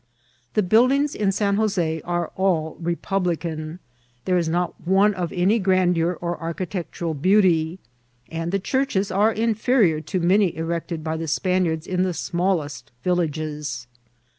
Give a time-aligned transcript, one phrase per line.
[0.55, 3.77] The buildings in San Jose are all republican;
[4.25, 7.77] there is not one of any grandeur or archi tectural beauty;
[8.31, 13.85] and the churches are inferior to many erected by the Spaniards in the smallest villages.